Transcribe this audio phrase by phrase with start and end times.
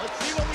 [0.00, 0.49] Let's see what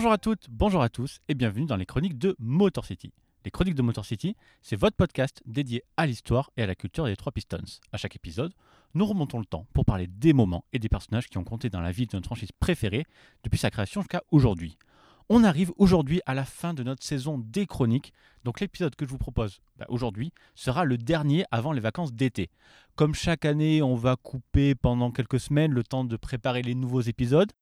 [0.00, 3.12] Bonjour à toutes, bonjour à tous et bienvenue dans les chroniques de Motor City.
[3.44, 7.04] Les chroniques de Motor City, c'est votre podcast dédié à l'histoire et à la culture
[7.04, 7.82] des trois Pistons.
[7.92, 8.54] À chaque épisode,
[8.94, 11.82] nous remontons le temps pour parler des moments et des personnages qui ont compté dans
[11.82, 13.04] la vie de notre franchise préférée
[13.44, 14.78] depuis sa création jusqu'à aujourd'hui.
[15.28, 19.10] On arrive aujourd'hui à la fin de notre saison des chroniques, donc l'épisode que je
[19.10, 22.48] vous propose bah, aujourd'hui sera le dernier avant les vacances d'été.
[22.96, 27.02] Comme chaque année, on va couper pendant quelques semaines le temps de préparer les nouveaux
[27.02, 27.52] épisodes.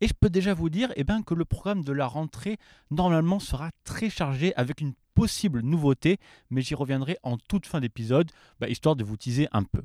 [0.00, 2.58] Et je peux déjà vous dire eh ben, que le programme de la rentrée,
[2.90, 8.30] normalement, sera très chargé avec une possible nouveauté, mais j'y reviendrai en toute fin d'épisode,
[8.58, 9.82] bah, histoire de vous teaser un peu.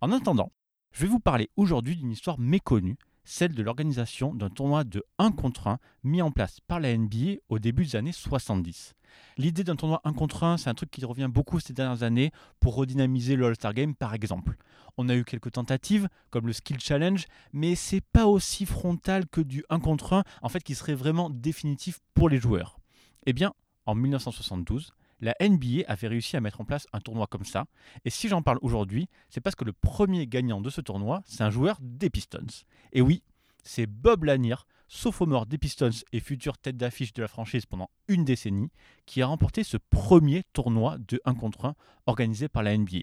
[0.00, 0.52] En attendant,
[0.92, 5.32] je vais vous parler aujourd'hui d'une histoire méconnue, celle de l'organisation d'un tournoi de 1
[5.32, 8.94] contre 1 mis en place par la NBA au début des années 70.
[9.36, 12.30] L'idée d'un tournoi 1 contre 1, c'est un truc qui revient beaucoup ces dernières années
[12.60, 14.56] pour redynamiser le All-Star Game par exemple.
[14.96, 19.40] On a eu quelques tentatives, comme le Skill Challenge, mais c'est pas aussi frontal que
[19.40, 22.78] du 1 contre 1, en fait, qui serait vraiment définitif pour les joueurs.
[23.26, 23.52] Eh bien,
[23.86, 27.66] en 1972, la NBA avait réussi à mettre en place un tournoi comme ça,
[28.04, 31.42] et si j'en parle aujourd'hui, c'est parce que le premier gagnant de ce tournoi, c'est
[31.42, 32.46] un joueur des Pistons.
[32.92, 33.22] Et oui,
[33.62, 34.56] c'est Bob Lanier,
[34.88, 38.70] sophomore des Pistons et future tête d'affiche de la franchise pendant une décennie,
[39.06, 41.74] qui a remporté ce premier tournoi de 1 contre 1
[42.06, 43.00] organisé par la NBA.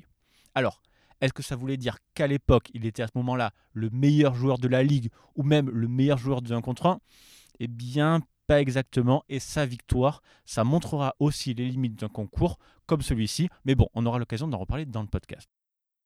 [0.56, 0.82] Alors,
[1.22, 4.58] est-ce que ça voulait dire qu'à l'époque, il était à ce moment-là le meilleur joueur
[4.58, 7.00] de la ligue ou même le meilleur joueur de 1 contre 1
[7.60, 9.24] Eh bien, pas exactement.
[9.30, 13.50] Et sa victoire, ça montrera aussi les limites d'un concours comme celui-ci.
[13.66, 15.48] Mais bon, on aura l'occasion d'en reparler dans le podcast.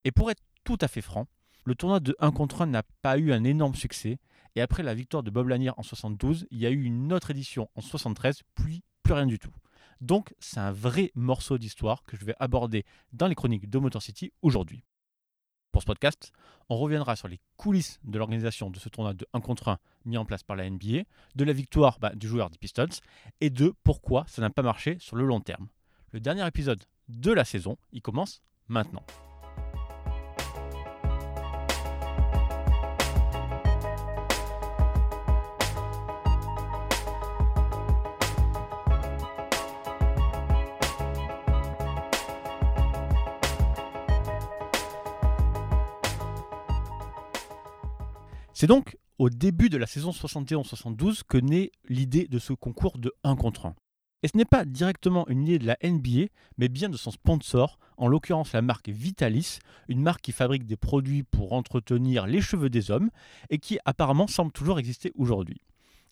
[0.04, 1.28] Et pour être tout à fait franc,
[1.64, 4.20] le tournoi de 1 contre 1 n'a pas eu un énorme succès.
[4.56, 7.32] Et après la victoire de Bob Lanier en 72, il y a eu une autre
[7.32, 9.52] édition en 73, puis plus rien du tout.
[10.02, 14.02] Donc, c'est un vrai morceau d'histoire que je vais aborder dans les chroniques de Motor
[14.02, 14.84] City aujourd'hui.
[15.72, 16.32] Pour ce podcast,
[16.70, 20.18] on reviendra sur les coulisses de l'organisation de ce tournoi de 1 contre 1 mis
[20.18, 21.04] en place par la NBA,
[21.36, 22.88] de la victoire bah, du joueur des Pistons
[23.42, 25.68] et de pourquoi ça n'a pas marché sur le long terme.
[26.12, 29.04] Le dernier épisode de la saison, il commence maintenant.
[48.58, 53.12] C'est donc au début de la saison 71-72 que naît l'idée de ce concours de
[53.26, 53.76] 1 contre 1.
[54.24, 56.28] Et ce n'est pas directement une idée de la NBA,
[56.58, 60.78] mais bien de son sponsor, en l'occurrence la marque Vitalis, une marque qui fabrique des
[60.78, 63.10] produits pour entretenir les cheveux des hommes
[63.50, 65.60] et qui apparemment semble toujours exister aujourd'hui.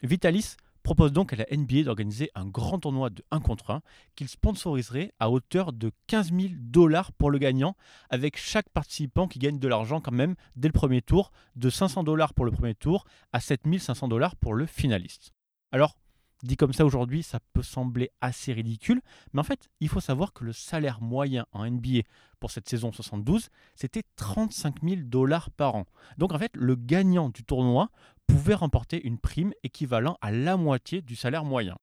[0.04, 3.82] Vitalis propose donc à la NBA d'organiser un grand tournoi de 1 contre 1
[4.16, 7.76] qu'il sponsoriserait à hauteur de 15 000 dollars pour le gagnant,
[8.10, 12.04] avec chaque participant qui gagne de l'argent quand même dès le premier tour, de 500
[12.04, 15.32] dollars pour le premier tour à 7 500 dollars pour le finaliste.
[15.72, 15.96] Alors,
[16.44, 19.02] dit comme ça aujourd'hui, ça peut sembler assez ridicule,
[19.32, 22.02] mais en fait, il faut savoir que le salaire moyen en NBA
[22.40, 25.86] pour cette saison 72, c'était 35 000 dollars par an.
[26.18, 27.90] Donc en fait, le gagnant du tournoi
[28.34, 31.78] pouvait remporter une prime équivalent à la moitié du salaire moyen.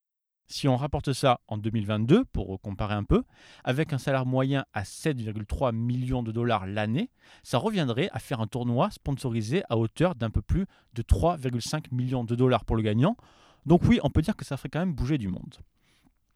[0.48, 3.22] Si on rapporte ça en 2022, pour comparer un peu,
[3.62, 7.08] avec un salaire moyen à 7,3 millions de dollars l'année,
[7.44, 12.24] ça reviendrait à faire un tournoi sponsorisé à hauteur d'un peu plus de 3,5 millions
[12.24, 13.16] de dollars pour le gagnant.
[13.64, 15.54] Donc oui, on peut dire que ça ferait quand même bouger du monde.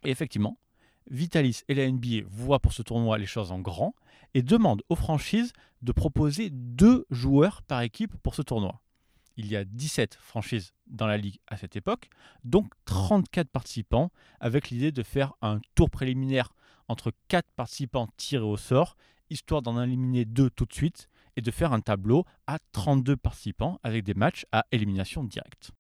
[0.05, 0.61] Et effectivement,
[1.11, 3.97] Vitalis et la NBA voient pour ce tournoi les choses en grand
[4.33, 5.53] et demandent aux franchises
[5.83, 8.81] de proposer deux joueurs par équipe pour ce tournoi.
[9.37, 12.09] Il y a 17 franchises dans la ligue à cette époque,
[12.45, 14.11] donc 34 participants,
[14.41, 16.55] avec l'idée de faire un tour préliminaire
[16.89, 18.97] entre 4 participants tirés au sort,
[19.31, 23.81] histoire d'en éliminer deux tout de suite, et de faire un tableau à 32 participants
[23.83, 25.73] avec des matchs à élimination directe.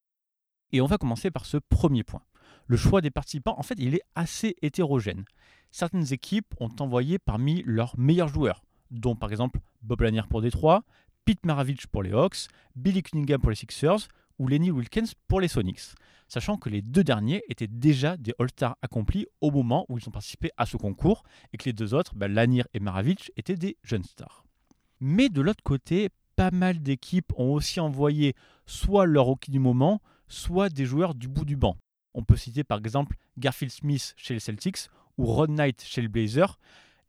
[0.72, 2.22] Et on va commencer par ce premier point.
[2.66, 5.24] Le choix des participants, en fait, il est assez hétérogène.
[5.70, 10.82] Certaines équipes ont envoyé parmi leurs meilleurs joueurs, dont par exemple Bob Lanier pour Détroit,
[11.24, 15.48] Pete Maravich pour les Hawks, Billy Cunningham pour les Sixers ou Lenny Wilkins pour les
[15.48, 15.94] Sonics,
[16.28, 20.12] sachant que les deux derniers étaient déjà des All-Stars accomplis au moment où ils ont
[20.12, 21.22] participé à ce concours
[21.52, 24.44] et que les deux autres, bah, Lanier et Maravich, étaient des jeunes stars.
[25.00, 28.34] Mais de l'autre côté, pas mal d'équipes ont aussi envoyé
[28.66, 31.76] soit leur rookie du moment, soit des joueurs du bout du banc.
[32.14, 36.08] On peut citer par exemple Garfield Smith chez les Celtics ou Ron Knight chez les
[36.08, 36.58] Blazers.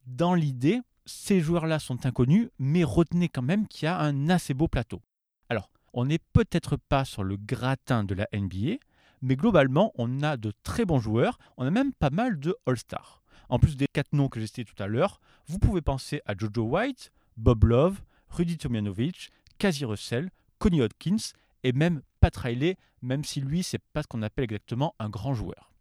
[0.05, 4.53] Dans l'idée, ces joueurs-là sont inconnus, mais retenez quand même qu'il y a un assez
[4.53, 5.01] beau plateau.
[5.49, 8.77] Alors, on n'est peut-être pas sur le gratin de la NBA,
[9.21, 13.23] mais globalement, on a de très bons joueurs, on a même pas mal de All-Stars.
[13.49, 16.35] En plus des quatre noms que j'ai cités tout à l'heure, vous pouvez penser à
[16.35, 23.23] Jojo White, Bob Love, Rudy Tomjanovic, Kazi Russell, Connie Hodkins et même Pat Riley, même
[23.23, 25.71] si lui, c'est pas ce qu'on appelle exactement un grand joueur.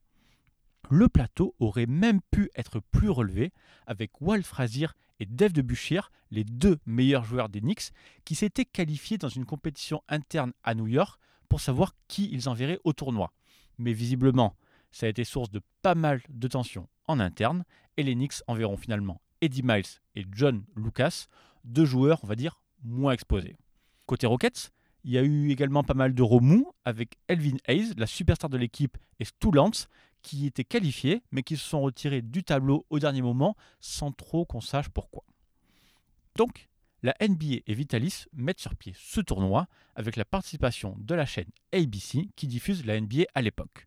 [0.90, 3.52] Le plateau aurait même pu être plus relevé
[3.86, 4.88] avec Walt Frazier
[5.20, 6.00] et Dave Debusschier,
[6.30, 7.92] les deux meilleurs joueurs des Knicks,
[8.24, 12.80] qui s'étaient qualifiés dans une compétition interne à New York pour savoir qui ils enverraient
[12.84, 13.32] au tournoi.
[13.78, 14.56] Mais visiblement,
[14.90, 17.64] ça a été source de pas mal de tensions en interne,
[17.96, 21.26] et les Knicks enverront finalement Eddie Miles et John Lucas,
[21.64, 23.56] deux joueurs, on va dire, moins exposés.
[24.06, 24.70] Côté Rockets,
[25.04, 28.56] il y a eu également pas mal de remous avec Elvin Hayes, la superstar de
[28.56, 29.48] l'équipe, et Stu
[30.24, 34.44] qui étaient qualifiés, mais qui se sont retirés du tableau au dernier moment sans trop
[34.44, 35.22] qu'on sache pourquoi.
[36.34, 36.68] Donc,
[37.02, 41.50] la NBA et Vitalis mettent sur pied ce tournoi avec la participation de la chaîne
[41.72, 43.86] ABC qui diffuse la NBA à l'époque.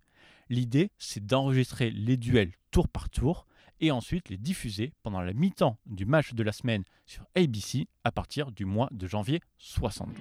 [0.50, 3.48] L'idée, c'est d'enregistrer les duels tour par tour
[3.80, 8.12] et ensuite les diffuser pendant la mi-temps du match de la semaine sur ABC à
[8.12, 10.16] partir du mois de janvier 72.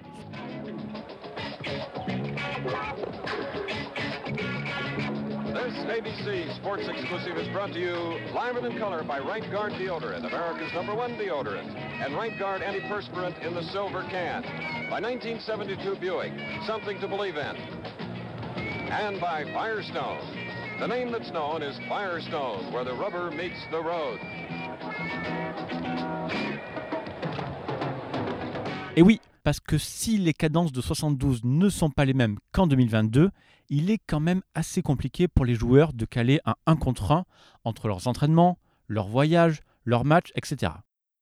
[5.96, 7.94] ABC Sports Exclusive is brought to you
[8.34, 12.60] live and in color by Right Guard Deodorant, America's number one deodorant, and Right Guard
[12.60, 14.42] Antiperspirant in the silver can.
[14.90, 16.34] By 1972 Buick,
[16.66, 17.56] something to believe in.
[18.92, 20.20] And by Firestone.
[20.80, 24.20] The name that's known is Firestone, where the rubber meets the road.
[28.96, 32.66] Et oui, parce que si les cadences de 72 ne sont pas les mêmes qu'en
[32.66, 33.30] 2022,
[33.68, 37.24] il est quand même assez compliqué pour les joueurs de caler un 1 contre 1
[37.64, 38.58] entre leurs entraînements,
[38.88, 40.72] leurs voyages, leurs matchs, etc.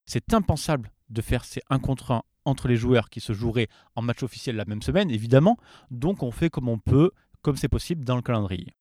[0.07, 4.03] C'est impensable de faire ces 1 contre 1 entre les joueurs qui se joueraient en
[4.03, 5.57] match officiel la même semaine, évidemment,
[5.91, 7.11] donc on fait comme on peut,
[7.43, 8.75] comme c'est possible dans le calendrier.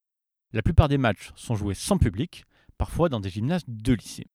[0.52, 2.46] La plupart des matchs sont joués sans public,
[2.78, 4.28] parfois dans des gymnases de lycée.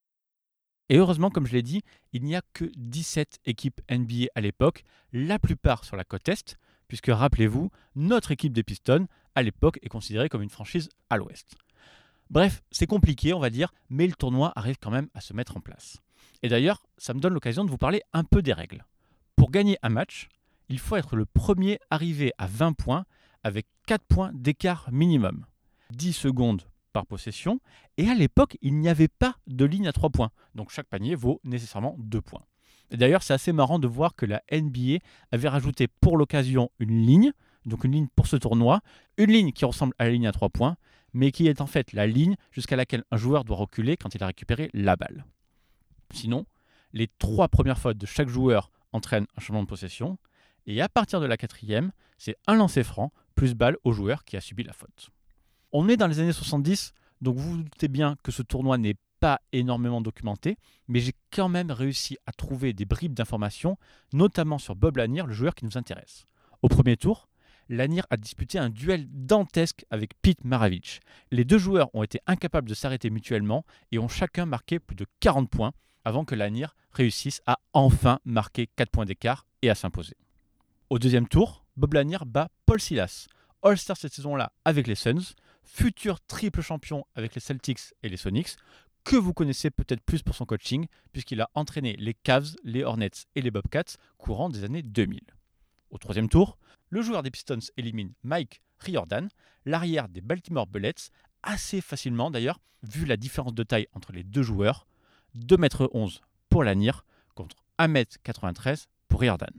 [0.88, 1.82] Et heureusement, comme je l'ai dit,
[2.12, 6.56] il n'y a que 17 équipes NBA à l'époque, la plupart sur la côte Est,
[6.88, 11.56] puisque rappelez-vous, notre équipe des Pistons, à l'époque, est considérée comme une franchise à l'Ouest.
[12.30, 15.56] Bref, c'est compliqué, on va dire, mais le tournoi arrive quand même à se mettre
[15.56, 15.98] en place.
[16.42, 18.84] Et d'ailleurs, ça me donne l'occasion de vous parler un peu des règles.
[19.36, 20.28] Pour gagner un match,
[20.68, 23.04] il faut être le premier arrivé à 20 points
[23.42, 25.46] avec 4 points d'écart minimum.
[25.90, 26.62] 10 secondes
[26.92, 27.60] par possession,
[27.96, 31.14] et à l'époque, il n'y avait pas de ligne à 3 points, donc chaque panier
[31.14, 32.44] vaut nécessairement 2 points.
[32.90, 34.98] D'ailleurs, c'est assez marrant de voir que la NBA
[35.30, 37.32] avait rajouté pour l'occasion une ligne,
[37.66, 38.80] donc une ligne pour ce tournoi,
[39.16, 40.76] une ligne qui ressemble à la ligne à 3 points,
[41.12, 44.22] mais qui est en fait la ligne jusqu'à laquelle un joueur doit reculer quand il
[44.22, 45.24] a récupéré la balle.
[46.12, 46.46] Sinon,
[46.92, 50.18] les trois premières fautes de chaque joueur entraînent un changement de possession,
[50.66, 54.36] et à partir de la quatrième, c'est un lancer franc plus balle au joueur qui
[54.36, 55.10] a subi la faute.
[55.72, 58.96] On est dans les années 70, donc vous vous doutez bien que ce tournoi n'est
[59.20, 63.76] pas énormément documenté, mais j'ai quand même réussi à trouver des bribes d'informations,
[64.12, 66.26] notamment sur Bob Lanier, le joueur qui nous intéresse.
[66.62, 67.28] Au premier tour,
[67.68, 71.00] Lanier a disputé un duel dantesque avec Pete Maravich.
[71.30, 75.06] Les deux joueurs ont été incapables de s'arrêter mutuellement et ont chacun marqué plus de
[75.20, 75.72] 40 points
[76.04, 80.16] avant que Lanier réussisse à enfin marquer 4 points d'écart et à s'imposer.
[80.88, 83.26] Au deuxième tour, Bob Lanier bat Paul Silas,
[83.62, 88.56] All-Star cette saison-là avec les Suns, futur triple champion avec les Celtics et les Sonics,
[89.04, 93.10] que vous connaissez peut-être plus pour son coaching, puisqu'il a entraîné les Cavs, les Hornets
[93.34, 95.20] et les Bobcats courant des années 2000.
[95.90, 96.58] Au troisième tour,
[96.90, 99.28] le joueur des Pistons élimine Mike Riordan,
[99.64, 101.10] l'arrière des Baltimore Bullets,
[101.42, 104.86] assez facilement d'ailleurs, vu la différence de taille entre les deux joueurs,
[105.36, 106.92] 2m11 pour Lanier
[107.34, 109.52] contre 1m93 pour Riordan.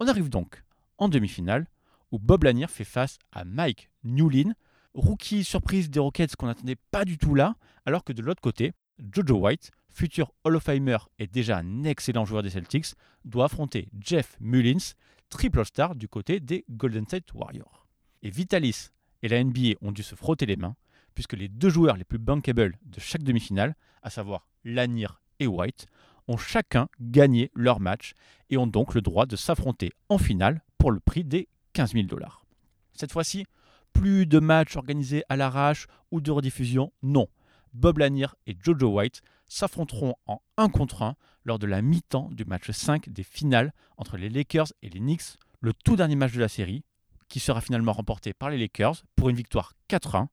[0.00, 0.64] On arrive donc
[0.98, 1.66] en demi-finale,
[2.10, 4.52] où Bob Lanier fait face à Mike Newlin,
[4.94, 7.56] rookie surprise des Rockets qu'on n'attendait pas du tout là,
[7.86, 8.72] alors que de l'autre côté,
[9.12, 12.94] Jojo White, futur Hall of Famer et déjà un excellent joueur des Celtics,
[13.24, 14.94] doit affronter Jeff Mullins,
[15.28, 17.86] triple star du côté des Golden State Warriors.
[18.22, 18.90] Et Vitalis
[19.22, 20.76] et la NBA ont dû se frotter les mains,
[21.14, 25.08] puisque les deux joueurs les plus bankable de chaque demi-finale, à savoir Lanier
[25.38, 25.86] et White,
[26.28, 28.12] ont chacun gagné leur match
[28.50, 32.06] et ont donc le droit de s'affronter en finale pour le prix des 15 000
[32.06, 32.44] dollars.
[32.92, 33.46] Cette fois-ci,
[33.92, 37.28] plus de matchs organisés à l'arrache ou de rediffusion, non.
[37.72, 42.44] Bob Lanier et Jojo White s'affronteront en 1 contre 1 lors de la mi-temps du
[42.44, 46.40] match 5 des finales entre les Lakers et les Knicks, le tout dernier match de
[46.40, 46.84] la série,
[47.28, 50.26] qui sera finalement remporté par les Lakers pour une victoire 4-1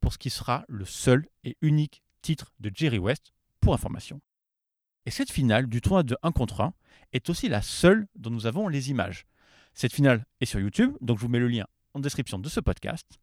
[0.00, 4.20] pour ce qui sera le seul et unique titre de Jerry West pour information.
[5.06, 6.74] Et cette finale du tournoi de 1 contre 1
[7.12, 9.26] est aussi la seule dont nous avons les images.
[9.74, 12.60] Cette finale est sur YouTube, donc je vous mets le lien en description de ce
[12.60, 13.18] podcast.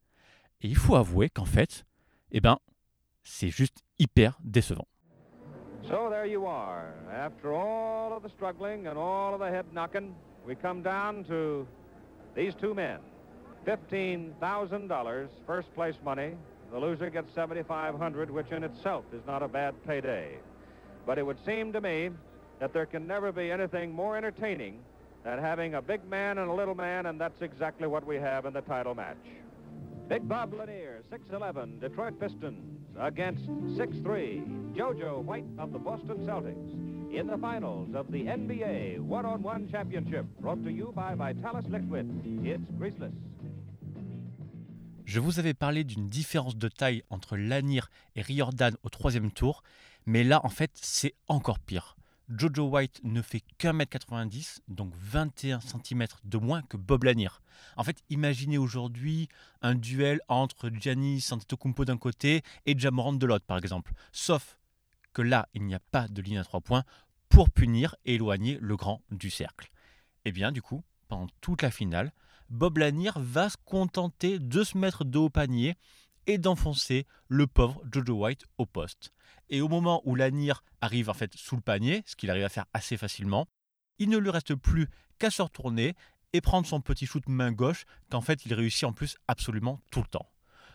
[0.61, 1.85] Et il faut avouer qu'en fait,
[2.31, 2.57] eh ben,
[3.23, 4.87] c'est juste hyper décevant.
[5.87, 6.93] So there you are.
[7.11, 10.13] After all of the struggling and all of the head knocking,
[10.45, 11.65] we come down to
[12.35, 12.99] these two men.
[13.65, 16.35] $15,000 first place money.
[16.71, 20.37] The loser gets 7500 which in itself is not a bad payday.
[21.05, 22.11] But it would seem to me
[22.59, 24.79] that there can never be anything more entertaining
[25.23, 28.45] than having a big man and a little man, and that's exactly what we have
[28.45, 29.17] in the title match.
[30.07, 32.63] Big Bob Lanier, 6'11", Detroit Pistons,
[32.99, 33.45] against
[33.77, 36.89] 6'3", JoJo White of the Boston Celtics.
[37.11, 42.07] In the finals of the NBA One-on-One Championship, brought to you by Vitalis Liquid.
[42.43, 43.13] It's greaseless.
[45.05, 47.81] Je vous avais parlé d'une différence de taille entre Lanier
[48.15, 49.63] et Riordan au troisième tour,
[50.05, 51.97] mais là en fait c'est encore pire.
[52.29, 57.29] Jojo White ne fait qu'un mètre 90, donc 21 cm de moins que Bob Lanier.
[57.75, 59.29] En fait, imaginez aujourd'hui
[59.63, 63.93] un duel entre Giannis Antetokounmpo d'un côté et Jamorant de l'autre, par exemple.
[64.11, 64.59] Sauf
[65.13, 66.83] que là, il n'y a pas de ligne à trois points
[67.29, 69.71] pour punir et éloigner le grand du cercle.
[70.23, 72.11] Et bien, du coup, pendant toute la finale,
[72.49, 75.75] Bob Lanier va se contenter de se mettre de haut panier
[76.29, 79.11] et d'enfoncer le pauvre Jojo White au poste.
[79.49, 82.49] Et au moment où Lanier arrive en fait sous le panier, ce qu'il arrive à
[82.49, 83.47] faire assez facilement,
[83.97, 85.95] il ne lui reste plus qu'à se retourner
[86.33, 90.01] et prendre son petit shoot main gauche qu'en fait il réussit en plus absolument tout
[90.01, 90.29] le temps.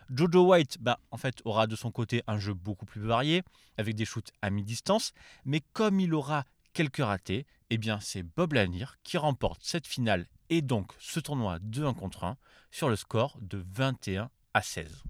[0.09, 3.41] Jojo White, bah, en fait, aura de son côté un jeu beaucoup plus varié,
[3.77, 5.13] avec des shoots à mi-distance,
[5.45, 6.43] mais comme il aura
[6.73, 11.59] quelques ratés, eh bien c'est Bob Lanier qui remporte cette finale et donc ce tournoi
[11.61, 12.35] de 1 contre 1
[12.71, 15.05] sur le score de 21 à 16.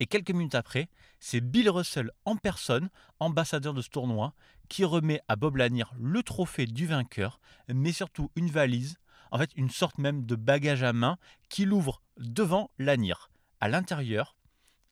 [0.00, 0.88] Et quelques minutes après,
[1.20, 4.34] c'est Bill Russell en personne, ambassadeur de ce tournoi,
[4.68, 8.96] qui remet à Bob Lanier le trophée du vainqueur, mais surtout une valise,
[9.30, 11.16] en fait une sorte même de bagage à main,
[11.48, 13.14] qu'il ouvre devant Lanier.
[13.60, 14.36] À l'intérieur,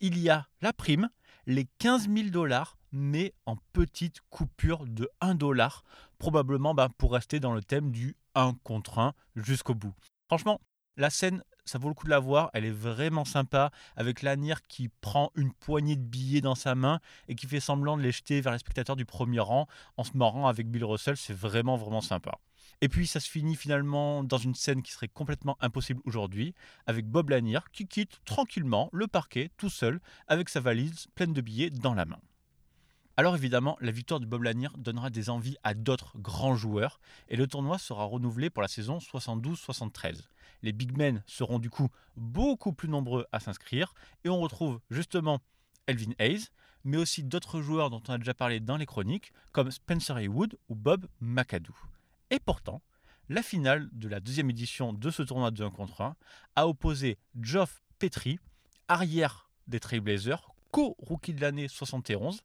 [0.00, 1.08] il y a la prime,
[1.46, 5.84] les 15 000 dollars, mais en petite coupure de 1 dollar,
[6.18, 9.94] probablement bah, pour rester dans le thème du 1 contre 1 jusqu'au bout.
[10.28, 10.60] Franchement,
[10.96, 12.50] la scène ça vaut le coup de la voir.
[12.54, 17.00] Elle est vraiment sympa avec Lanier qui prend une poignée de billets dans sa main
[17.28, 20.16] et qui fait semblant de les jeter vers les spectateurs du premier rang en se
[20.16, 21.16] marrant avec Bill Russell.
[21.16, 22.38] C'est vraiment, vraiment sympa.
[22.80, 26.54] Et puis ça se finit finalement dans une scène qui serait complètement impossible aujourd'hui,
[26.86, 31.40] avec Bob Lanier qui quitte tranquillement le parquet tout seul avec sa valise pleine de
[31.40, 32.18] billets dans la main.
[33.22, 36.98] Alors évidemment, la victoire de Bob Lanier donnera des envies à d'autres grands joueurs
[37.28, 40.22] et le tournoi sera renouvelé pour la saison 72-73.
[40.64, 45.40] Les big men seront du coup beaucoup plus nombreux à s'inscrire et on retrouve justement
[45.86, 46.48] Elvin Hayes,
[46.82, 50.56] mais aussi d'autres joueurs dont on a déjà parlé dans les chroniques, comme Spencer Haywood
[50.68, 51.76] ou Bob McAdoo.
[52.30, 52.82] Et pourtant,
[53.28, 56.16] la finale de la deuxième édition de ce tournoi de 1 contre 1
[56.56, 58.40] a opposé Geoff Petrie,
[58.88, 62.42] arrière des Trailblazers, co-rookie de l'année 71,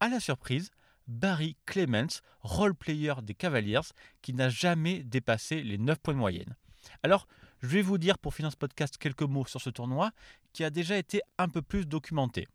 [0.00, 0.70] à la surprise,
[1.06, 3.80] Barry Clements, role-player des Cavaliers,
[4.22, 6.56] qui n'a jamais dépassé les 9 points de moyenne.
[7.02, 7.26] Alors,
[7.60, 10.12] je vais vous dire pour finir ce podcast quelques mots sur ce tournoi
[10.52, 12.46] qui a déjà été un peu plus documenté.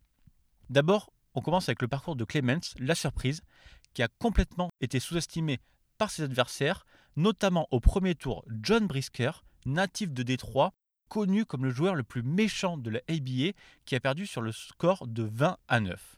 [0.69, 3.41] D'abord, on commence avec le parcours de Clements, la surprise,
[3.93, 5.59] qui a complètement été sous-estimé
[5.97, 6.85] par ses adversaires,
[7.15, 9.31] notamment au premier tour John Brisker,
[9.65, 10.73] natif de Détroit,
[11.09, 13.51] connu comme le joueur le plus méchant de la ABA,
[13.85, 16.15] qui a perdu sur le score de 20 à 9.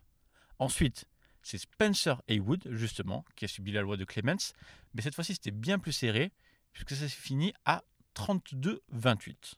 [0.59, 1.05] Ensuite,
[1.45, 4.51] c'est Spencer Haywood, justement, qui a subi la loi de Clements,
[4.95, 6.31] mais cette fois-ci c'était bien plus serré,
[6.73, 7.83] puisque ça s'est fini à
[8.15, 9.53] 32-28.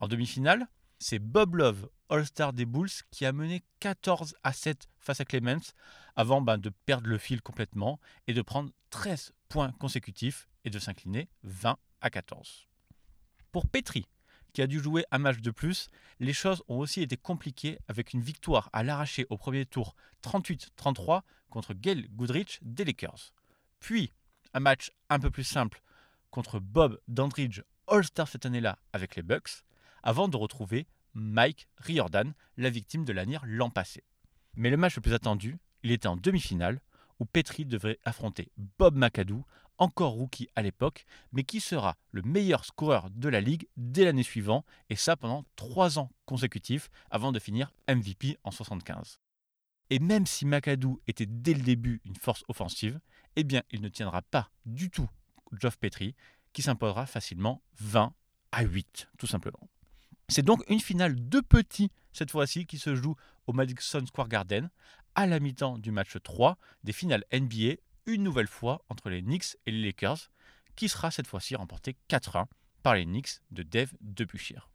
[0.00, 0.68] En demi-finale,
[0.98, 5.72] c'est Bob Love, All-Star des Bulls, qui a mené 14 à 7 face à Clements
[6.16, 10.78] avant ben, de perdre le fil complètement et de prendre 13 points consécutifs et de
[10.78, 12.68] s'incliner 20 à 14.
[13.52, 14.06] Pour Petri,
[14.52, 15.88] qui a dû jouer un match de plus,
[16.20, 21.22] les choses ont aussi été compliquées avec une victoire à l'arraché au premier tour 38-33
[21.50, 23.32] contre Gail Goodrich des Lakers.
[23.80, 24.12] Puis
[24.54, 25.82] un match un peu plus simple
[26.30, 29.64] contre Bob Dandridge All-Star cette année-là avec les Bucks,
[30.02, 34.04] avant de retrouver Mike Riordan, la victime de l'année l'an passé.
[34.54, 36.80] Mais le match le plus attendu, il était en demi-finale,
[37.18, 39.44] où Petri devrait affronter Bob McAdoo,
[39.78, 44.22] encore rookie à l'époque, mais qui sera le meilleur scoreur de la ligue dès l'année
[44.22, 49.20] suivante, et ça pendant trois ans consécutifs, avant de finir MVP en 75.
[49.90, 52.98] Et même si McAdoo était dès le début une force offensive,
[53.36, 55.08] eh bien il ne tiendra pas du tout
[55.52, 56.14] Geoff Petri,
[56.52, 58.12] qui s'imposera facilement 20
[58.52, 59.68] à 8, tout simplement.
[60.28, 63.14] C'est donc une finale de petits, cette fois-ci, qui se joue
[63.46, 64.70] au Madison Square Garden,
[65.14, 69.56] à la mi-temps du match 3 des finales NBA, une nouvelle fois entre les Knicks
[69.66, 70.30] et les Lakers,
[70.74, 72.46] qui sera cette fois-ci remporté 4-1
[72.82, 74.68] par les Knicks de Dave Debuchir.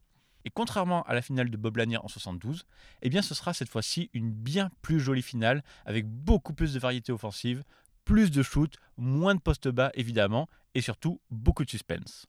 [0.46, 2.64] Et contrairement à la finale de Bob Lanier en 72,
[3.02, 6.78] eh bien ce sera cette fois-ci une bien plus jolie finale avec beaucoup plus de
[6.78, 7.62] variété offensive,
[8.04, 12.26] plus de shoot, moins de postes bas évidemment et surtout beaucoup de suspense.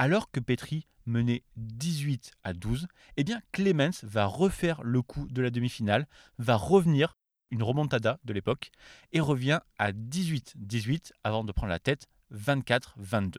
[0.00, 2.86] Alors que Petri menait 18 à 12,
[3.16, 6.06] eh bien Clemens va refaire le coup de la demi-finale,
[6.38, 7.16] va revenir
[7.50, 8.70] une remontada de l'époque
[9.10, 13.38] et revient à 18-18 avant de prendre la tête 24-22.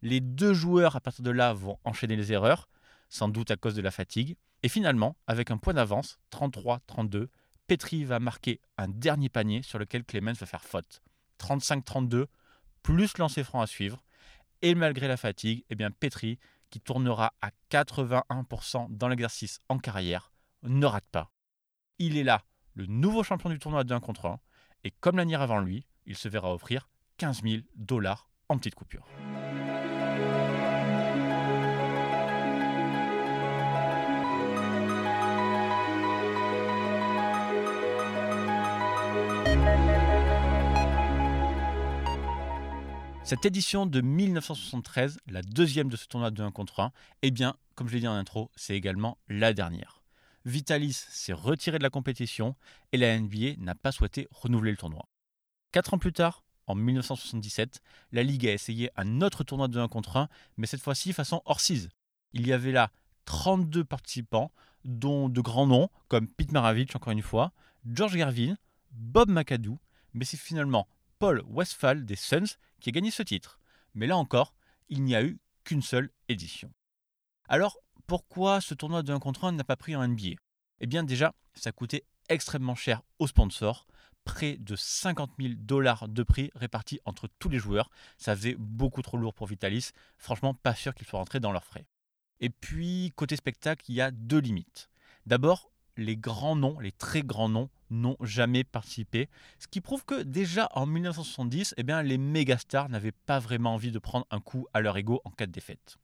[0.00, 2.70] Les deux joueurs à partir de là vont enchaîner les erreurs,
[3.10, 4.36] sans doute à cause de la fatigue.
[4.62, 7.28] Et finalement, avec un point d'avance, 33-32,
[7.66, 11.02] Petri va marquer un dernier panier sur lequel Clemens va faire faute.
[11.38, 12.28] 35-32,
[12.82, 14.02] plus lancer franc à suivre.
[14.62, 16.38] Et malgré la fatigue, eh bien Petri,
[16.70, 21.32] qui tournera à 81% dans l'exercice en carrière, ne rate pas.
[21.98, 22.42] Il est là,
[22.74, 24.40] le nouveau champion du tournoi de 1 contre 1,
[24.84, 26.88] et comme l'année avant lui, il se verra offrir
[27.18, 29.06] 15 000 dollars en petite coupure.
[43.24, 47.56] Cette édition de 1973, la deuxième de ce tournoi de 1 contre 1, eh bien,
[47.76, 50.02] comme je l'ai dit en intro, c'est également la dernière.
[50.44, 52.56] Vitalis s'est retiré de la compétition
[52.90, 55.08] et la NBA n'a pas souhaité renouveler le tournoi.
[55.70, 59.86] Quatre ans plus tard, en 1977, la Ligue a essayé un autre tournoi de 1
[59.86, 61.90] contre 1, mais cette fois-ci façon hors-cise.
[62.32, 62.90] Il y avait là
[63.26, 64.50] 32 participants,
[64.84, 67.52] dont de grands noms comme Pete Maravich, encore une fois,
[67.86, 68.56] George Garvin,
[68.90, 69.78] Bob McAdoo,
[70.12, 70.88] mais c'est finalement
[71.20, 73.58] Paul Westphal des Suns qui a gagné ce titre.
[73.94, 74.54] Mais là encore,
[74.88, 76.72] il n'y a eu qu'une seule édition.
[77.48, 80.32] Alors, pourquoi ce tournoi de 1 contre 1 n'a pas pris en NBA
[80.80, 83.86] Eh bien déjà, ça coûtait extrêmement cher aux sponsors,
[84.24, 87.90] près de 50 000 dollars de prix répartis entre tous les joueurs.
[88.18, 89.90] Ça faisait beaucoup trop lourd pour Vitalis.
[90.16, 91.86] Franchement, pas sûr qu'ils soient rentrés dans leurs frais.
[92.40, 94.90] Et puis, côté spectacle, il y a deux limites.
[95.26, 99.28] D'abord, les grands noms, les très grands noms, n'ont jamais participé.
[99.58, 103.92] Ce qui prouve que déjà en 1970, eh bien, les mégastars n'avaient pas vraiment envie
[103.92, 105.98] de prendre un coup à leur ego en cas de défaite.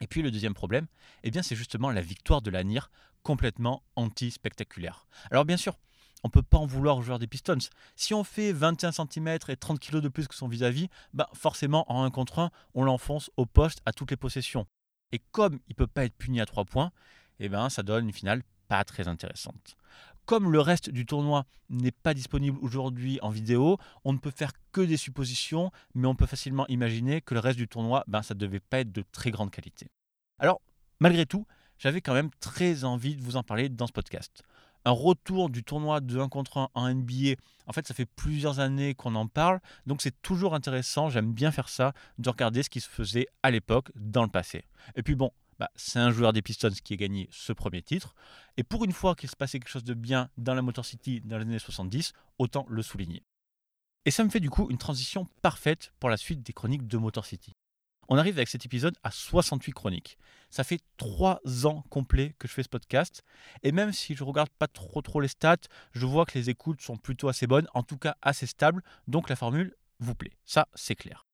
[0.00, 0.86] Et puis le deuxième problème,
[1.22, 2.90] eh bien, c'est justement la victoire de l'ANIR
[3.22, 5.06] complètement anti-spectaculaire.
[5.30, 5.78] Alors bien sûr,
[6.22, 7.58] on ne peut pas en vouloir aux joueurs des Pistons.
[7.94, 11.90] Si on fait 21 cm et 30 kg de plus que son vis-à-vis, bah forcément
[11.90, 14.66] en 1 contre 1, on l'enfonce au poste à toutes les possessions.
[15.12, 16.92] Et comme il ne peut pas être puni à 3 points,
[17.38, 19.76] eh ben, ça donne une finale pas très intéressante.
[20.26, 24.50] Comme le reste du tournoi n'est pas disponible aujourd'hui en vidéo, on ne peut faire
[24.72, 28.34] que des suppositions, mais on peut facilement imaginer que le reste du tournoi, ben, ça
[28.34, 29.86] devait pas être de très grande qualité.
[30.40, 30.60] Alors,
[30.98, 31.46] malgré tout,
[31.78, 34.42] j'avais quand même très envie de vous en parler dans ce podcast.
[34.84, 37.34] Un retour du tournoi de 1 contre 1 en NBA,
[37.66, 41.52] en fait, ça fait plusieurs années qu'on en parle, donc c'est toujours intéressant, j'aime bien
[41.52, 44.64] faire ça, de regarder ce qui se faisait à l'époque, dans le passé.
[44.96, 48.14] Et puis bon, bah, c'est un joueur des Pistons qui a gagné ce premier titre.
[48.56, 51.20] Et pour une fois qu'il se passait quelque chose de bien dans la Motor City
[51.22, 53.22] dans les années 70, autant le souligner.
[54.04, 56.96] Et ça me fait du coup une transition parfaite pour la suite des chroniques de
[56.96, 57.56] Motor City.
[58.08, 60.16] On arrive avec cet épisode à 68 chroniques.
[60.48, 63.24] Ça fait 3 ans complets que je fais ce podcast.
[63.64, 65.56] Et même si je regarde pas trop trop les stats,
[65.92, 68.84] je vois que les écoutes sont plutôt assez bonnes, en tout cas assez stables.
[69.08, 70.36] Donc la formule vous plaît.
[70.44, 71.26] Ça, c'est clair.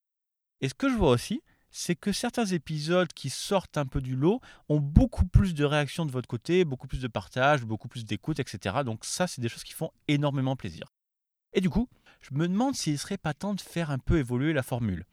[0.62, 4.14] Et ce que je vois aussi, c'est que certains épisodes qui sortent un peu du
[4.14, 8.04] lot ont beaucoup plus de réactions de votre côté, beaucoup plus de partage, beaucoup plus
[8.04, 8.76] d'écoute, etc.
[8.84, 10.84] Donc ça, c'est des choses qui font énormément plaisir.
[11.54, 11.88] Et du coup,
[12.20, 15.06] je me demande s'il ne serait pas temps de faire un peu évoluer la formule.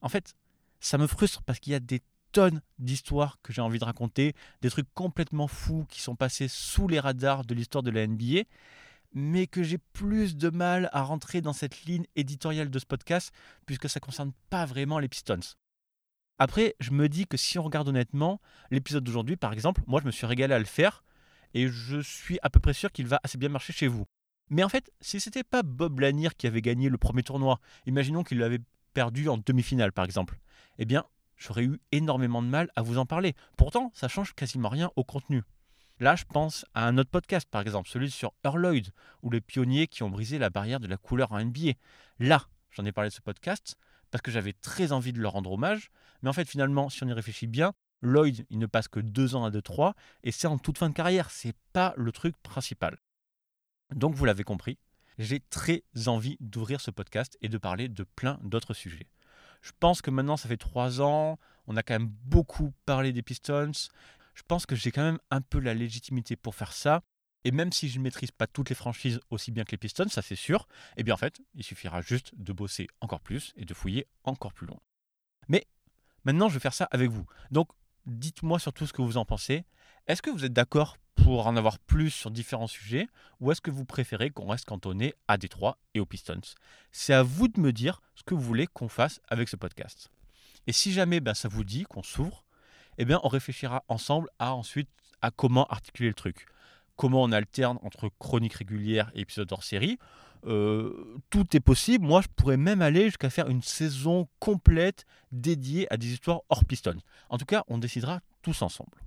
[0.00, 0.34] En fait,
[0.80, 2.00] ça me frustre parce qu'il y a des
[2.32, 6.88] tonnes d'histoires que j'ai envie de raconter, des trucs complètement fous qui sont passés sous
[6.88, 8.42] les radars de l'histoire de la NBA,
[9.12, 13.32] mais que j'ai plus de mal à rentrer dans cette ligne éditoriale de ce podcast
[13.66, 15.40] puisque ça ne concerne pas vraiment les Pistons.
[16.38, 20.06] Après, je me dis que si on regarde honnêtement, l'épisode d'aujourd'hui, par exemple, moi je
[20.06, 21.02] me suis régalé à le faire
[21.54, 24.06] et je suis à peu près sûr qu'il va assez bien marcher chez vous.
[24.50, 28.22] Mais en fait, si c'était pas Bob Lanier qui avait gagné le premier tournoi, imaginons
[28.22, 28.60] qu'il l'avait
[28.94, 30.38] perdu en demi-finale par exemple,
[30.78, 31.04] eh bien,
[31.36, 33.34] j'aurais eu énormément de mal à vous en parler.
[33.56, 35.42] Pourtant, ça change quasiment rien au contenu.
[36.00, 38.90] Là, je pense à un autre podcast, par exemple, celui sur Lloyd,
[39.22, 41.72] ou les pionniers qui ont brisé la barrière de la couleur en NBA.
[42.20, 43.76] Là, j'en ai parlé de ce podcast,
[44.10, 45.90] parce que j'avais très envie de leur rendre hommage.
[46.22, 49.34] Mais en fait, finalement, si on y réfléchit bien, Lloyd, il ne passe que deux
[49.34, 52.98] ans à 2-3, et c'est en toute fin de carrière, c'est pas le truc principal.
[53.94, 54.78] Donc vous l'avez compris,
[55.18, 59.08] j'ai très envie d'ouvrir ce podcast et de parler de plein d'autres sujets.
[59.62, 63.22] Je pense que maintenant ça fait trois ans, On a quand même beaucoup parlé des
[63.22, 63.72] Pistons.
[64.34, 67.02] Je pense que j'ai quand même un peu la légitimité pour faire ça.
[67.44, 70.08] Et même si je ne maîtrise pas toutes les franchises aussi bien que les Pistons,
[70.08, 73.64] ça c'est sûr, eh bien en fait, il suffira juste de bosser encore plus et
[73.64, 74.80] de fouiller encore plus loin.
[75.48, 75.66] Mais
[76.24, 77.26] maintenant, je vais faire ça avec vous.
[77.50, 77.68] Donc,
[78.06, 79.64] dites-moi surtout ce que vous en pensez.
[80.06, 83.08] Est-ce que vous êtes d'accord pour en avoir plus sur différents sujets
[83.40, 86.40] ou est-ce que vous préférez qu'on reste cantonné à Détroit et aux Pistons?
[86.92, 90.10] C'est à vous de me dire ce que vous voulez qu'on fasse avec ce podcast.
[90.66, 92.44] Et si jamais ben, ça vous dit qu'on s'ouvre,
[92.98, 96.46] eh bien on réfléchira ensemble à ensuite à comment articuler le truc.
[96.98, 99.98] Comment on alterne entre chronique régulière et épisode hors série.
[100.46, 102.04] Euh, tout est possible.
[102.04, 106.64] Moi, je pourrais même aller jusqu'à faire une saison complète dédiée à des histoires hors
[106.64, 107.00] Pistons.
[107.28, 108.98] En tout cas, on décidera tous ensemble.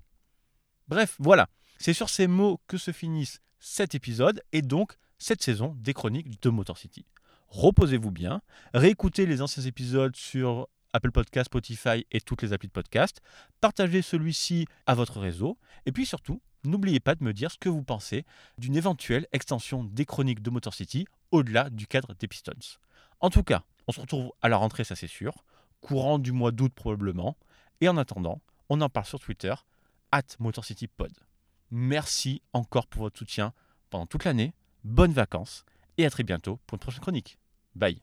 [0.88, 1.50] Bref, voilà.
[1.80, 6.42] C'est sur ces mots que se finissent cet épisode et donc cette saison des chroniques
[6.42, 7.06] de Motor City.
[7.50, 8.42] Reposez-vous bien,
[8.74, 13.20] réécoutez les anciens épisodes sur Apple Podcast, Spotify et toutes les applis de podcast.
[13.60, 15.58] Partagez celui-ci à votre réseau.
[15.86, 18.26] Et puis surtout, n'oubliez pas de me dire ce que vous pensez
[18.58, 22.78] d'une éventuelle extension des chroniques de Motor City au-delà du cadre des Pistons.
[23.20, 25.44] En tout cas, on se retrouve à la rentrée, ça c'est sûr,
[25.80, 27.38] courant du mois d'août probablement.
[27.82, 29.54] Et en attendant, on en parle sur Twitter,
[30.12, 31.12] at MotorCityPod.
[31.72, 33.54] Merci encore pour votre soutien
[33.90, 34.54] pendant toute l'année.
[34.84, 35.66] Bonnes vacances
[35.98, 37.38] et à très bientôt pour une prochaine chronique.
[37.76, 38.02] Bye.